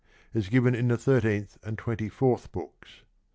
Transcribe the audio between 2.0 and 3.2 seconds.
fourth books.